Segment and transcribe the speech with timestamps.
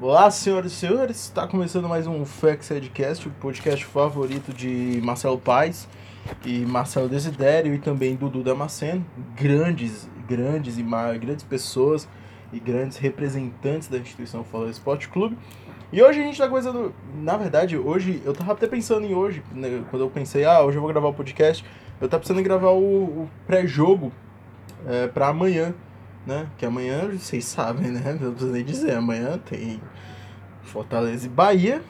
[0.00, 5.38] Olá, senhoras e senhores, está começando mais um Fex Headcast, o podcast favorito de Marcelo
[5.38, 5.88] Paes
[6.46, 12.08] e Marcelo Desidério e também Dudu Damasceno, grandes, grandes e grandes pessoas
[12.52, 15.36] e grandes representantes da instituição Fala Esporte Clube.
[15.92, 19.42] E hoje a gente está começando, na verdade, hoje, eu tava até pensando em hoje,
[19.50, 21.64] né, quando eu pensei, ah, hoje eu vou gravar o podcast,
[22.00, 24.12] eu tava pensando em gravar o, o pré-jogo
[24.86, 25.74] é, para amanhã,
[26.28, 26.46] né?
[26.58, 28.18] Que amanhã, vocês sabem, né?
[28.20, 29.80] Não preciso nem dizer, amanhã tem
[30.62, 31.82] Fortaleza e Bahia.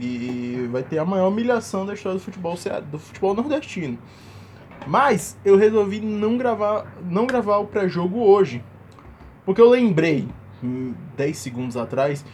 [0.00, 2.56] E vai ter a maior humilhação da história do futebol,
[2.90, 3.98] do futebol nordestino.
[4.86, 8.62] Mas eu resolvi não gravar, não gravar o pré-jogo hoje.
[9.44, 10.28] Porque eu lembrei,
[11.16, 12.24] 10 segundos atrás,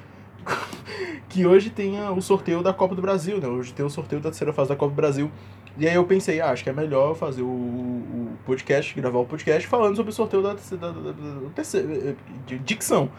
[1.28, 3.48] que hoje tem o sorteio da Copa do Brasil, né?
[3.48, 5.30] Hoje tem o sorteio da terceira fase da Copa do Brasil.
[5.78, 9.24] E aí eu pensei, ah, acho que é melhor fazer o, o podcast, gravar o
[9.24, 12.16] podcast falando sobre o sorteio da, da, da, da terceira,
[12.46, 13.10] de dicção.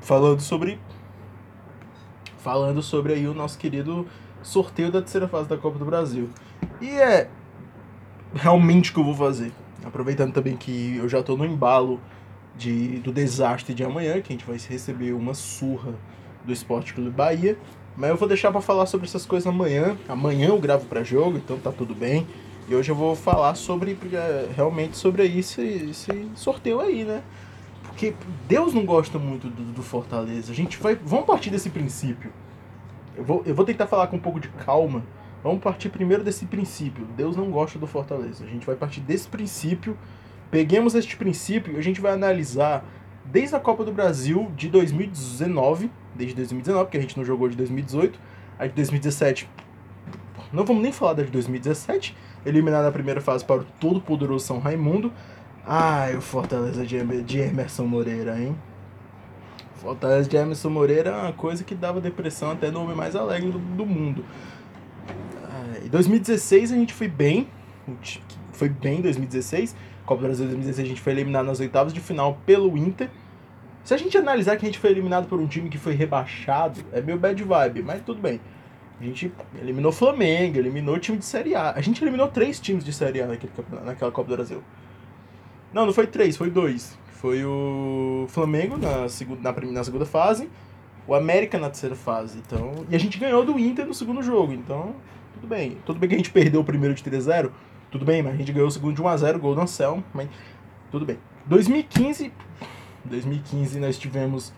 [0.00, 0.78] Falando sobre.
[2.38, 4.06] Falando sobre aí o nosso querido
[4.42, 6.28] sorteio da terceira fase da Copa do Brasil.
[6.80, 7.28] E é
[8.34, 9.52] realmente o que eu vou fazer.
[9.84, 12.00] Aproveitando também que eu já estou no embalo
[12.56, 15.94] de, do desastre de amanhã, que a gente vai receber uma surra
[16.44, 17.56] do Esporte Clube Bahia.
[17.96, 19.96] Mas eu vou deixar para falar sobre essas coisas amanhã.
[20.08, 22.26] Amanhã eu gravo para jogo, então tá tudo bem.
[22.68, 27.22] E hoje eu vou falar sobre é, realmente sobre esse, esse sorteio aí, né?
[27.82, 28.14] Porque
[28.48, 30.52] Deus não gosta muito do, do, Fortaleza.
[30.52, 30.94] A gente vai.
[30.94, 32.32] Vamos partir desse princípio.
[33.14, 35.02] Eu vou, eu vou tentar falar com um pouco de calma.
[35.42, 37.04] Vamos partir primeiro desse princípio.
[37.16, 38.44] Deus não gosta do Fortaleza.
[38.44, 39.98] A gente vai partir desse princípio.
[40.50, 42.84] Peguemos este princípio e a gente vai analisar
[43.24, 47.56] desde a Copa do Brasil de 2019 desde 2019, porque a gente não jogou de
[47.56, 48.18] 2018.
[48.58, 49.48] A de 2017,
[50.52, 54.46] não vamos nem falar da de 2017, eliminada na primeira fase para o todo poderoso
[54.46, 55.12] São Raimundo.
[55.66, 58.56] Ai, o Fortaleza de Emerson Moreira, hein?
[59.76, 63.50] Fortaleza de Emerson Moreira é uma coisa que dava depressão até no homem mais alegre
[63.50, 64.24] do, do mundo.
[65.84, 67.48] Em 2016 a gente foi bem,
[68.52, 69.74] foi bem em 2016.
[70.06, 73.10] Copa do Brasil 2016 a gente foi eliminado nas oitavas de final pelo Inter.
[73.84, 76.80] Se a gente analisar que a gente foi eliminado por um time que foi rebaixado,
[76.92, 78.40] é meio bad vibe, mas tudo bem.
[79.00, 81.72] A gente eliminou o Flamengo, eliminou o time de Série A.
[81.72, 83.52] A gente eliminou três times de Série A naquele,
[83.84, 84.62] naquela Copa do Brasil.
[85.72, 86.96] Não, não foi três, foi dois.
[87.14, 90.48] Foi o Flamengo na segunda, na, na segunda fase,
[91.06, 92.38] o América na terceira fase.
[92.38, 94.52] Então, e a gente ganhou do Inter no segundo jogo.
[94.52, 94.94] Então,
[95.34, 95.78] tudo bem.
[95.84, 97.50] Tudo bem que a gente perdeu o primeiro de 3x0.
[97.90, 100.04] Tudo bem, mas a gente ganhou o segundo de 1x0, gol do Anselmo.
[100.14, 100.28] Mas
[100.92, 101.18] tudo bem.
[101.46, 102.32] 2015
[103.04, 104.52] 2015 nós tivemos.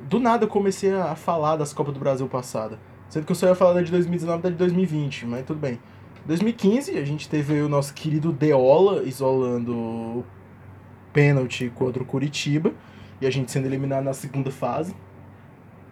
[0.00, 2.78] Do nada eu comecei a falar das Copas do Brasil passada.
[3.08, 5.58] Sendo que eu só ia falar da de 2019 e da de 2020, mas tudo
[5.58, 5.78] bem.
[6.26, 10.24] 2015 a gente teve o nosso querido Deola isolando o
[11.12, 12.72] pênalti contra o Curitiba.
[13.20, 14.94] E a gente sendo eliminado na segunda fase.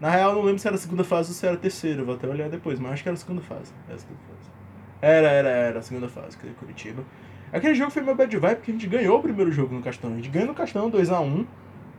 [0.00, 2.14] Na real, não lembro se era a segunda fase ou se era a terceira, vou
[2.14, 3.72] até olhar depois, mas acho que era a segunda fase.
[3.86, 4.50] Era, a segunda fase.
[5.02, 7.02] era, era, era a segunda fase, que Curitiba.
[7.52, 10.12] Aquele jogo foi meu bad vibe porque a gente ganhou o primeiro jogo no Castão.
[10.12, 11.46] A gente ganhou no Castão 2x1.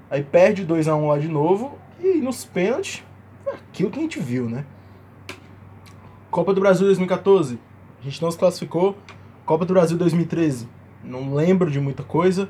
[0.09, 1.78] Aí perde 2 a 1 lá de novo.
[2.02, 3.03] E nos pênaltis,
[3.46, 4.66] aquilo que a gente viu, né?
[6.31, 7.59] Copa do Brasil 2014,
[8.00, 8.97] a gente não se classificou.
[9.46, 10.68] Copa do Brasil 2013,
[11.03, 12.50] não lembro de muita coisa.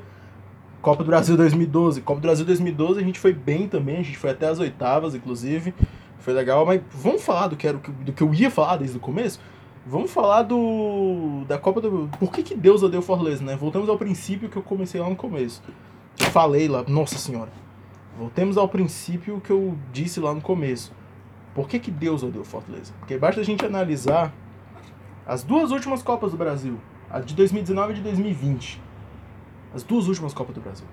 [0.80, 2.00] Copa do Brasil 2012.
[2.02, 5.14] Copa do Brasil 2012 a gente foi bem também, a gente foi até as oitavas,
[5.14, 5.74] inclusive.
[6.18, 9.00] Foi legal, mas vamos falar do que, era, do que eu ia falar desde o
[9.00, 9.40] começo?
[9.86, 11.44] Vamos falar do.
[11.48, 12.08] da Copa do.
[12.18, 13.56] Por que, que Deus odeia o Fortaleza, né?
[13.56, 15.62] Voltamos ao princípio que eu comecei lá no começo
[16.24, 17.50] falei lá, nossa senhora.
[18.18, 20.92] Voltemos ao princípio que eu disse lá no começo.
[21.54, 22.92] Por que, que Deus odeia Fortaleza?
[22.98, 24.32] Porque basta a gente analisar
[25.26, 26.78] as duas últimas Copas do Brasil,
[27.08, 28.80] a de 2019 e de 2020.
[29.74, 30.86] As duas últimas Copas do Brasil.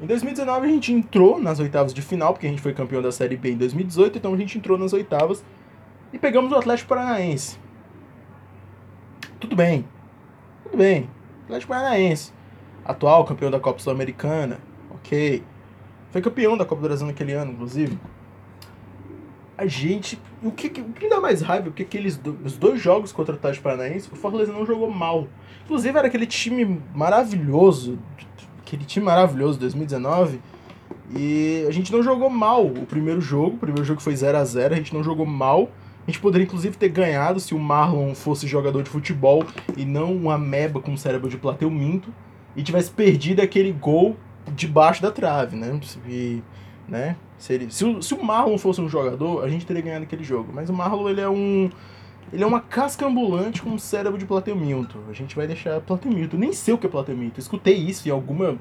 [0.00, 3.12] Em 2019 a gente entrou nas oitavas de final, porque a gente foi campeão da
[3.12, 5.44] Série B em 2018, então a gente entrou nas oitavas
[6.12, 7.58] e pegamos o Atlético Paranaense.
[9.40, 9.86] Tudo bem.
[10.64, 11.08] Tudo bem.
[11.44, 12.32] Atlético Paranaense
[12.84, 14.58] atual campeão da Copa Sul-Americana,
[14.90, 15.42] ok.
[16.10, 17.98] Foi campeão da Copa do Brasil naquele ano, inclusive.
[19.56, 20.20] A gente.
[20.42, 21.64] O que, o que dá mais raiva?
[21.64, 25.26] Porque aqueles do, os dois jogos contra o Atlético Paranaense, o Fortaleza não jogou mal.
[25.64, 27.98] Inclusive era aquele time maravilhoso,
[28.60, 30.40] aquele time maravilhoso 2019.
[31.16, 33.56] E a gente não jogou mal o primeiro jogo.
[33.56, 35.70] O primeiro jogo foi 0 a 0 a gente não jogou mal.
[36.06, 39.44] A gente poderia inclusive ter ganhado se o Marlon fosse jogador de futebol
[39.76, 42.12] e não um ameba com cérebro de plateu minto
[42.56, 44.16] e tivesse perdido aquele gol
[44.54, 45.80] debaixo da trave, né?
[46.08, 46.42] E,
[46.88, 47.16] né?
[47.38, 50.24] Se, ele, se, o, se o Marlon fosse um jogador, a gente teria ganhado aquele
[50.24, 50.50] jogo.
[50.52, 51.70] Mas o Marlon, ele é um...
[52.32, 54.98] Ele é uma casca ambulante com um cérebro de plateuminto.
[55.08, 56.36] A gente vai deixar plateuminto.
[56.38, 57.38] Nem sei o que é plateuminto.
[57.38, 58.58] Escutei isso em alguma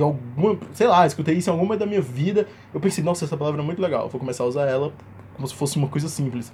[0.00, 2.46] alguma, sei lá, escutei isso em algum momento da minha vida.
[2.72, 4.08] Eu pensei, nossa, essa palavra é muito legal.
[4.08, 4.92] Vou começar a usar ela
[5.34, 6.52] como se fosse uma coisa simples.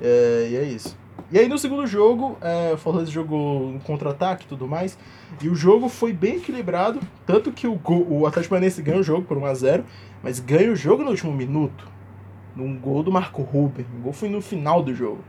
[0.00, 0.96] É, e é isso.
[1.30, 4.96] E aí no segundo jogo, é, o Fortaleza jogou um contra-ataque e tudo mais.
[5.42, 7.00] E o jogo foi bem equilibrado.
[7.26, 9.82] Tanto que o, gol, o Atlético Paranaense ganha o jogo por 1x0,
[10.22, 11.88] mas ganha o jogo no último minuto.
[12.54, 13.86] Num gol do Marco Ruben.
[13.98, 15.22] O gol foi no final do jogo.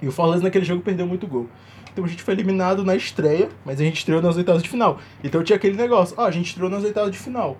[0.00, 1.48] E o Fortaleza naquele jogo perdeu muito gol.
[1.92, 4.98] Então a gente foi eliminado na estreia, mas a gente estreou nas oitavas de final.
[5.22, 7.56] Então tinha aquele negócio, ó, a gente estreou nas oitavas de final.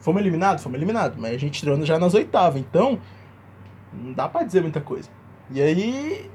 [0.00, 0.62] Fomos eliminados?
[0.62, 2.60] Fomos eliminados, mas a gente estreou já nas oitavas.
[2.60, 3.00] Então,
[3.92, 5.08] não dá pra dizer muita coisa.
[5.50, 6.28] E aí,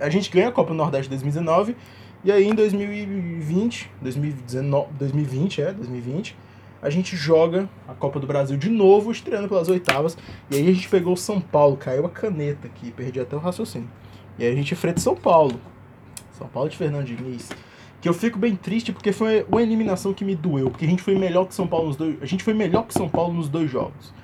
[0.00, 1.76] a gente ganha a Copa do Nordeste 2019,
[2.24, 6.36] e aí em 2020, 2019, 2020, é, 2020,
[6.80, 10.16] a gente joga a Copa do Brasil de novo, estreando pelas oitavas,
[10.50, 13.38] e aí a gente pegou o São Paulo, caiu a caneta aqui, perdi até o
[13.38, 13.88] raciocínio.
[14.38, 15.60] E aí a gente enfrenta São Paulo.
[16.32, 17.50] São Paulo de Fernando Diniz.
[18.00, 20.70] Que eu fico bem triste porque foi uma eliminação que me doeu.
[20.70, 22.22] Porque a gente foi melhor que São Paulo nos dois.
[22.22, 24.14] A gente foi melhor que São Paulo nos dois jogos.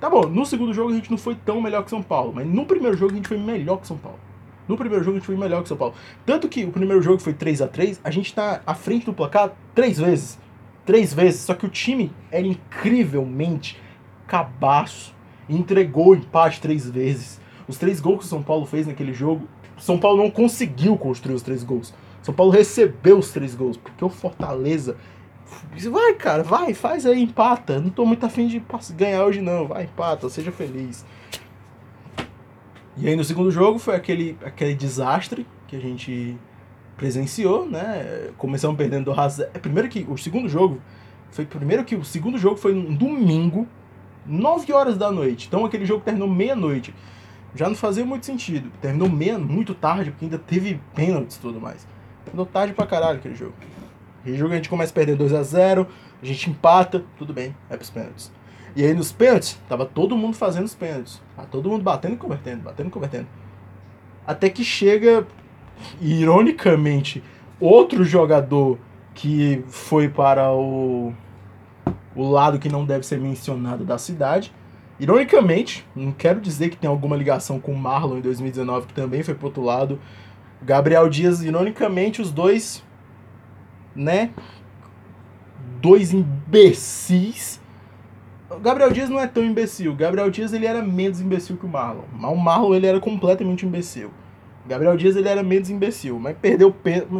[0.00, 2.32] Tá bom, no segundo jogo a gente não foi tão melhor que São Paulo.
[2.32, 4.18] Mas no primeiro jogo a gente foi melhor que São Paulo.
[4.68, 5.94] No primeiro jogo a gente foi melhor que São Paulo.
[6.24, 9.12] Tanto que o primeiro jogo foi 3 a 3 a gente tá à frente do
[9.12, 10.38] placar três vezes.
[10.84, 11.40] Três vezes.
[11.40, 13.80] Só que o time era incrivelmente
[14.26, 15.14] cabaço.
[15.48, 17.40] Entregou o empate três vezes.
[17.68, 19.46] Os três gols que o São Paulo fez naquele jogo
[19.78, 21.92] são Paulo não conseguiu construir os três gols.
[22.22, 24.96] São Paulo recebeu os três gols, porque o Fortaleza.
[25.90, 27.80] Vai, cara, vai, faz aí, empata.
[27.80, 28.62] Não tô muito afim de
[28.96, 29.66] ganhar hoje, não.
[29.66, 31.04] Vai, empata, seja feliz.
[32.96, 36.36] E aí no segundo jogo foi aquele, aquele desastre que a gente
[36.96, 38.30] presenciou, né?
[38.38, 39.50] Começamos perdendo do Razé.
[39.52, 40.80] É, primeiro que o segundo jogo
[41.30, 43.66] foi primeiro que o segundo jogo foi um domingo,
[44.24, 45.48] 9 horas da noite.
[45.48, 46.94] Então aquele jogo terminou meia-noite
[47.54, 48.70] já não fazia muito sentido.
[48.80, 51.86] Terminou menos, muito tarde, porque ainda teve pênaltis e tudo mais.
[52.24, 53.54] Terminou tarde pra caralho aquele jogo.
[54.20, 55.86] Aquele jogo a gente começa a perder 2 a 0
[56.22, 58.32] a gente empata, tudo bem, é pros pênaltis.
[58.76, 61.22] E aí nos pênaltis, tava todo mundo fazendo os pênaltis.
[61.36, 63.26] Tava todo mundo batendo e convertendo, batendo e convertendo.
[64.26, 65.26] Até que chega,
[66.00, 67.22] ironicamente,
[67.60, 68.78] outro jogador
[69.14, 71.12] que foi para o,
[72.16, 74.52] o lado que não deve ser mencionado da cidade
[74.98, 79.22] Ironicamente, não quero dizer que tem alguma ligação com o Marlon em 2019, que também
[79.22, 79.98] foi pro outro lado.
[80.62, 82.82] Gabriel Dias, ironicamente, os dois,
[83.94, 84.30] né?
[85.80, 87.60] Dois imbecis.
[88.60, 89.94] Gabriel Dias não é tão imbecil.
[89.94, 92.04] Gabriel Dias ele era menos imbecil que o Marlon.
[92.12, 94.10] Mas o Marlon ele era completamente imbecil.
[94.66, 97.10] Gabriel Dias ele era menos imbecil, mas perdeu o pênalti.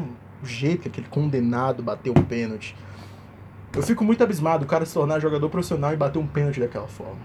[0.43, 2.77] O jeito que aquele condenado bateu o pênalti.
[3.75, 6.87] Eu fico muito abismado o cara se tornar jogador profissional e bater um pênalti daquela
[6.87, 7.19] forma.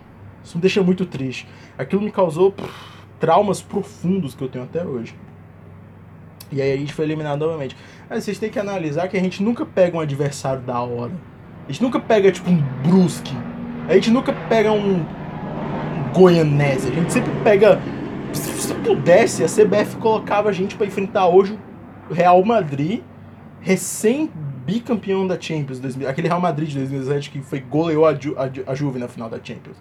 [0.44, 1.48] Isso me deixa muito triste.
[1.78, 2.70] Aquilo me causou pff,
[3.20, 5.16] traumas profundos que eu tenho até hoje.
[6.52, 7.78] E aí a gente foi eliminado novamente.
[8.10, 11.12] Mas vocês têm que analisar que a gente nunca pega um adversário da hora.
[11.68, 13.36] A gente nunca pega, tipo, um Brusque.
[13.90, 15.04] A gente nunca pega um,
[16.14, 16.90] Goianese.
[16.90, 17.82] A gente sempre pega...
[18.32, 21.58] Se pudesse, a CBF colocava a gente para enfrentar hoje
[22.08, 23.02] o Real Madrid,
[23.60, 24.32] recém
[24.64, 28.76] bicampeão da Champions, aquele Real Madrid de 2017 que foi goleou a, Ju, a, a
[28.76, 29.78] Juve na final da Champions.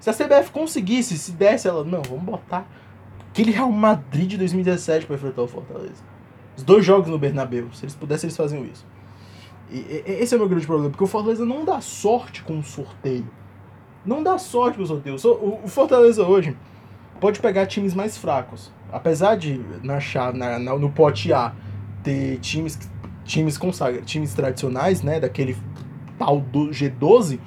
[0.00, 2.68] Se a CBF conseguisse, se desse ela, não, vamos botar
[3.30, 6.02] aquele Real Madrid de 2017 para enfrentar o Fortaleza.
[6.56, 8.84] Os dois jogos no Bernabéu, se eles pudessem, eles faziam isso.
[9.70, 12.58] E, e, esse é o meu grande problema, porque o Fortaleza não dá sorte com
[12.58, 13.28] o sorteio.
[14.04, 15.16] Não dá sorte com o sorteio.
[15.16, 16.56] O, Fortaleza hoje
[17.20, 18.70] pode pegar times mais fracos.
[18.92, 21.52] Apesar de na, na no pote A
[22.02, 22.78] ter times
[23.24, 25.56] times consagra, times tradicionais, né, daquele
[26.18, 27.38] tal do G12,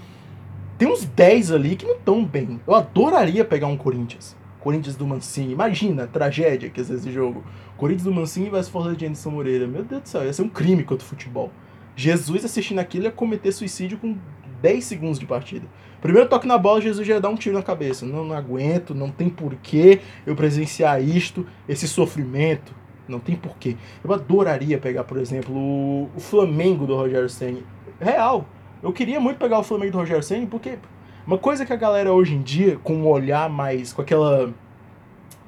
[0.78, 2.60] tem uns 10 ali que não estão bem.
[2.68, 4.36] Eu adoraria pegar um Corinthians.
[4.60, 5.54] Corinthians do Mancini.
[5.54, 7.44] Imagina a tragédia que é esse jogo.
[7.78, 9.68] Corinthians do Mancini versus Fortaleza de Anderson Moreira.
[9.68, 11.52] Meu Deus do céu, ia ser um crime contra o futebol.
[11.96, 14.18] Jesus assistindo aquilo ia cometer suicídio com
[14.62, 15.68] 10 segundos de partida.
[16.02, 18.06] Primeiro toque na bola, Jesus já ia dar um tiro na cabeça.
[18.06, 22.74] Não, não aguento, não tem porquê eu presenciar isto, esse sofrimento.
[23.08, 23.78] Não tem porquê.
[24.04, 27.60] Eu adoraria pegar, por exemplo, o, o Flamengo do Rogério Senna.
[28.00, 28.46] Real.
[28.84, 30.78] Eu queria muito pegar o Flamengo do Rogério Senna, porque
[31.26, 33.92] uma coisa que a galera hoje em dia, com um olhar mais.
[33.92, 34.54] com aquela.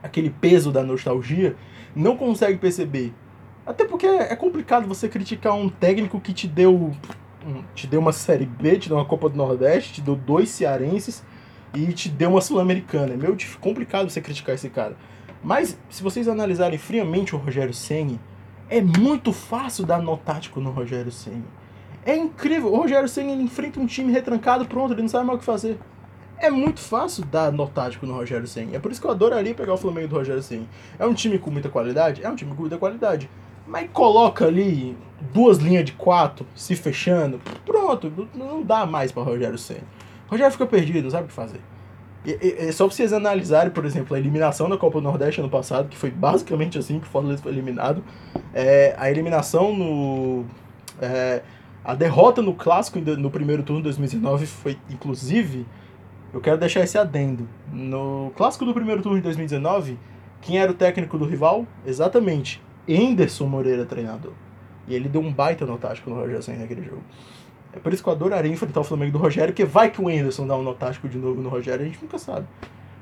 [0.01, 1.55] aquele peso da nostalgia,
[1.95, 3.13] não consegue perceber.
[3.65, 6.91] Até porque é complicado você criticar um técnico que te deu.
[7.73, 11.23] Te deu uma Série B, te deu uma Copa do Nordeste, te deu dois cearenses
[11.73, 13.13] e te deu uma Sul-Americana.
[13.13, 14.95] É meio complicado você criticar esse cara.
[15.43, 18.19] Mas, se vocês analisarem friamente o Rogério Senni,
[18.69, 21.45] é muito fácil dar nó tático no Rogério Senni.
[22.05, 22.73] É incrível.
[22.73, 25.79] O Rogério Senna enfrenta um time retrancado, pronto, ele não sabe mais o que fazer.
[26.37, 28.75] É muito fácil dar nó tático no Rogério Senna.
[28.75, 30.65] É por isso que eu adoraria pegar o Flamengo do Rogério Senna.
[30.97, 32.23] É um time com muita qualidade?
[32.23, 33.29] É um time com muita qualidade.
[33.69, 34.97] Mas coloca ali
[35.31, 39.83] duas linhas de quatro se fechando, pronto, não dá mais para Rogério Senna.
[40.27, 41.61] Rogério fica perdido, não sabe o que fazer.
[42.25, 45.87] E, e, só vocês analisarem, por exemplo, a eliminação da Copa do Nordeste ano passado,
[45.87, 48.03] que foi basicamente assim que o Fortaleza foi eliminado.
[48.53, 50.45] É, a eliminação no.
[50.99, 51.41] É,
[51.83, 55.65] a derrota no clássico no primeiro turno de 2019 foi, inclusive,
[56.33, 57.47] eu quero deixar esse adendo.
[57.71, 59.97] No clássico do primeiro turno de 2019,
[60.41, 61.65] quem era o técnico do rival?
[61.85, 62.61] Exatamente,
[62.95, 64.33] Enderson Moreira, treinador.
[64.87, 67.03] E ele deu um baita no tático no Rogério Senna naquele jogo.
[67.71, 70.09] É por isso que eu adoraria enfrentar o Flamengo do Rogério, porque vai que o
[70.09, 72.47] Enderson dá um nó tático de novo no Rogério, a gente nunca sabe.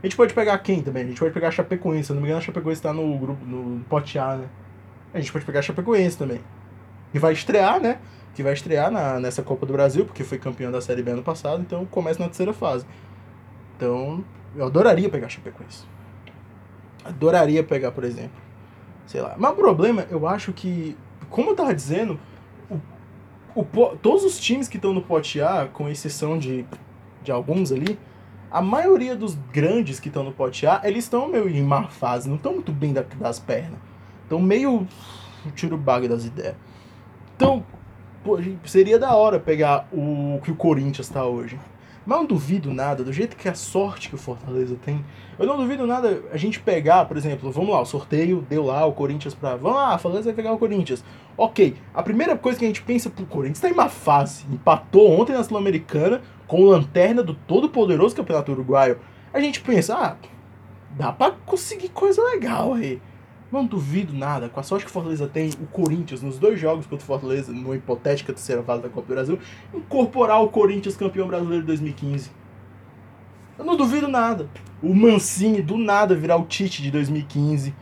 [0.03, 1.03] A gente pode pegar quem também?
[1.03, 3.43] A gente pode pegar a Chapecoense, se não me engano a Chapecoense tá no grupo,
[3.45, 4.47] no pote A, né?
[5.13, 6.41] A gente pode pegar a Chapecoense também.
[7.13, 7.97] E vai estrear, né?
[8.35, 11.23] Que vai estrear na, nessa Copa do Brasil, porque foi campeão da Série B ano
[11.23, 12.85] passado, então começa na terceira fase.
[13.75, 14.23] Então,
[14.55, 15.85] eu adoraria pegar a Chapecoense.
[17.03, 18.46] Adoraria pegar, por exemplo.
[19.07, 19.35] Sei lá.
[19.37, 20.95] Mas o problema, eu acho que,
[21.29, 22.19] como eu tava dizendo,
[23.55, 23.63] o,
[24.01, 26.65] todos os times que estão no pote A, com exceção de,
[27.23, 27.97] de alguns ali,
[28.51, 32.29] a maioria dos grandes que estão no pote A, eles estão meio em má fase,
[32.29, 33.79] não estão muito bem da, das pernas.
[34.23, 34.87] Estão meio
[35.55, 36.55] tiro baga das ideias.
[37.35, 37.63] Então,
[38.27, 41.57] pô, seria da hora pegar o que o Corinthians está hoje.
[42.05, 45.03] Mas não duvido nada, do jeito que a sorte que o Fortaleza tem,
[45.39, 48.85] eu não duvido nada a gente pegar, por exemplo, vamos lá, o sorteio deu lá
[48.85, 49.55] o Corinthians pra.
[49.55, 51.03] Vamos lá, a Fortaleza vai pegar o Corinthians.
[51.37, 54.45] Ok, a primeira coisa que a gente pensa pro Corinthians tá em uma fase.
[54.51, 58.99] Empatou ontem na Sul-Americana com lanterna do todo-poderoso Campeonato Uruguaio.
[59.33, 60.15] A gente pensa, ah,
[60.91, 63.01] dá pra conseguir coisa legal aí.
[63.51, 66.85] Não duvido nada, com a sorte que o Fortaleza tem, o Corinthians, nos dois jogos
[66.85, 69.39] contra o Fortaleza, numa hipotética terceira fase da Copa do Brasil,
[69.73, 72.29] incorporar o Corinthians campeão brasileiro de 2015.
[73.57, 74.49] Eu não duvido nada.
[74.83, 77.73] O Mancini do nada virar o Tite de 2015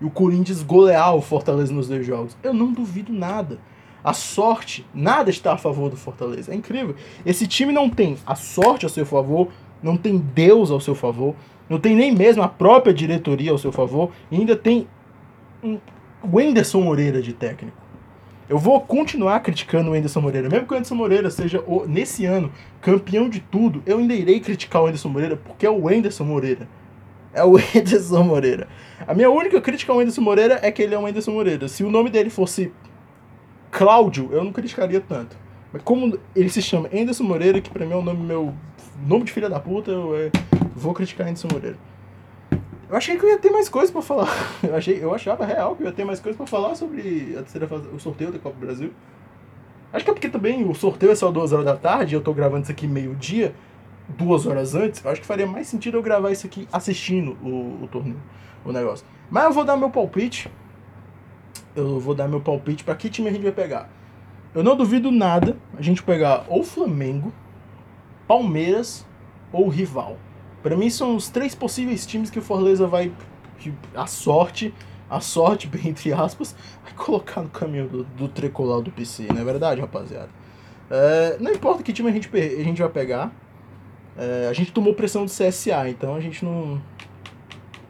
[0.00, 2.36] e o Corinthians golear o Fortaleza nos dois jogos.
[2.42, 3.58] Eu não duvido nada.
[4.02, 6.52] A sorte, nada está a favor do Fortaleza.
[6.52, 6.94] É incrível.
[7.26, 9.48] Esse time não tem a sorte a seu favor,
[9.82, 11.34] não tem Deus ao seu favor,
[11.68, 14.86] não tem nem mesmo a própria diretoria ao seu favor, e ainda tem
[15.62, 15.78] um
[16.24, 17.76] Wenderson Moreira de técnico.
[18.48, 20.48] Eu vou continuar criticando o Wenderson Moreira.
[20.48, 22.50] Mesmo que o Wenderson Moreira seja, o, nesse ano,
[22.80, 26.66] campeão de tudo, eu ainda irei criticar o Wenderson Moreira porque é o Wenderson Moreira.
[27.34, 28.68] É o Wenderson Moreira.
[29.06, 31.68] A minha única crítica ao Wenderson Moreira é que ele é o Wenderson Moreira.
[31.68, 32.72] Se o nome dele fosse
[33.70, 35.36] Cláudio, eu não criticaria tanto.
[35.72, 38.54] Mas como ele se chama Anderson Moreira, que pra mim é o nome meu.
[39.06, 40.30] Nome de filha da puta, eu é,
[40.74, 41.76] vou criticar Anderson Moreira.
[42.88, 44.28] Eu achei que eu ia ter mais coisas pra falar.
[44.62, 47.42] Eu, achei, eu achava real que eu ia ter mais coisas pra falar sobre a
[47.42, 48.92] terceira fase, o sorteio da Copa do Brasil.
[49.92, 52.32] Acho que é porque também o sorteio é só duas horas da tarde, eu tô
[52.32, 53.54] gravando isso aqui meio-dia,
[54.08, 55.04] duas horas antes.
[55.04, 58.20] Eu acho que faria mais sentido eu gravar isso aqui assistindo o, o torneio,
[58.64, 59.06] o negócio.
[59.30, 60.50] Mas eu vou dar meu palpite.
[61.76, 63.88] Eu vou dar meu palpite para que time a gente vai pegar.
[64.54, 67.32] Eu não duvido nada a gente pegar ou Flamengo,
[68.26, 69.06] Palmeiras
[69.52, 70.16] ou rival.
[70.62, 73.12] Para mim são os três possíveis times que o Fortaleza vai
[73.94, 74.72] a sorte,
[75.10, 79.40] a sorte bem entre aspas, vai colocar no caminho do, do tricolor do PC, não
[79.40, 80.30] é verdade, rapaziada?
[80.90, 83.32] É, não importa que time a gente, a gente vai pegar,
[84.16, 86.80] é, a gente tomou pressão do CSA, então a gente não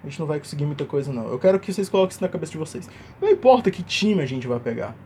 [0.03, 1.29] a gente não vai conseguir muita coisa não.
[1.29, 2.89] Eu quero que vocês coloquem isso na cabeça de vocês.
[3.21, 4.97] Não importa que time a gente vai pegar.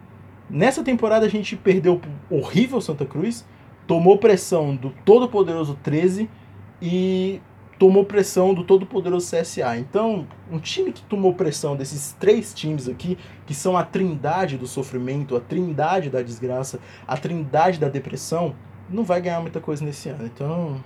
[0.51, 2.01] Nessa temporada a gente perdeu
[2.31, 3.45] o horrível Santa Cruz,
[3.87, 6.29] tomou pressão do todo poderoso 13
[6.81, 7.41] e
[7.83, 9.77] tomou pressão do todo-poderoso CSA.
[9.77, 14.69] Então, um time que tomou pressão desses três times aqui, que são a trindade do
[14.69, 18.55] sofrimento, a trindade da desgraça, a trindade da depressão,
[18.89, 20.25] não vai ganhar muita coisa nesse ano.
[20.25, 20.81] Então,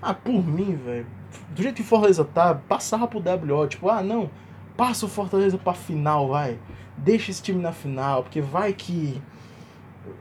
[0.00, 1.06] ah, por mim, velho,
[1.50, 4.30] do jeito que Fortaleza tá, passava pro WO, tipo, ah, não,
[4.74, 6.58] passa o Fortaleza pra final, vai.
[6.96, 9.20] Deixa esse time na final, porque vai que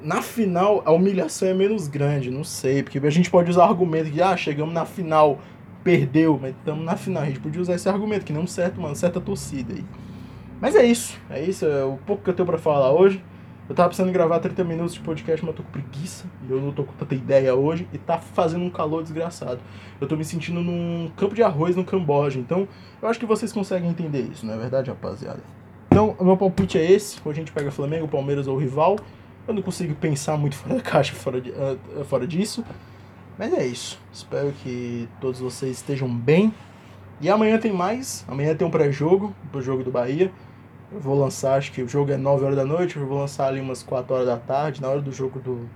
[0.01, 4.11] na final a humilhação é menos grande, não sei, porque a gente pode usar argumento
[4.11, 5.39] de ah, chegamos na final
[5.83, 7.23] perdeu, mas estamos na final.
[7.23, 9.85] A gente podia usar esse argumento, que não certo, uma certa torcida aí.
[10.59, 13.23] Mas é isso, é isso, é o pouco que eu tenho pra falar hoje.
[13.71, 16.25] Eu tava precisando gravar 30 minutos de podcast, mas eu tô com preguiça.
[16.49, 17.87] Eu não tô com tanta ideia hoje.
[17.93, 19.61] E tá fazendo um calor desgraçado.
[19.99, 22.37] Eu tô me sentindo num campo de arroz no Camboja.
[22.37, 22.67] Então,
[23.01, 25.39] eu acho que vocês conseguem entender isso, não é verdade, rapaziada?
[25.89, 27.17] Então, o meu palpite é esse.
[27.23, 28.97] Ou a gente pega Flamengo, Palmeiras ou rival.
[29.47, 32.65] Eu não consigo pensar muito fora da caixa fora, de, uh, fora disso.
[33.37, 33.99] Mas é isso.
[34.11, 36.53] Espero que todos vocês estejam bem.
[37.19, 38.25] E amanhã tem mais.
[38.27, 40.31] Amanhã tem um pré-jogo pro jogo do Bahia.
[40.91, 42.97] Eu vou lançar, acho que o jogo é 9 horas da noite.
[42.97, 45.69] Eu vou lançar ali umas 4 horas da tarde, na hora do jogo do.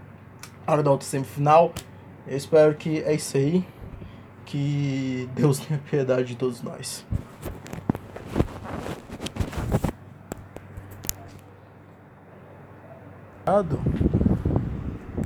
[0.66, 1.74] Na hora da outra semifinal.
[2.28, 3.66] Eu espero que é isso aí.
[4.46, 7.06] Que Deus tenha piedade de todos nós.
[13.56, 14.15] passado